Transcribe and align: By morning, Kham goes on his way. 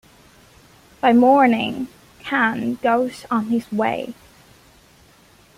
By 0.99 1.13
morning, 1.13 1.87
Kham 2.23 2.79
goes 2.81 3.27
on 3.29 3.49
his 3.49 3.71
way. 3.71 4.15